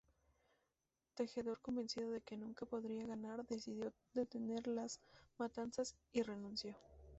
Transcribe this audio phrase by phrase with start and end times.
[1.13, 4.99] Tejedor, convencido de que nunca podría ganar, decidió detener las
[5.37, 6.75] matanzas y renunció.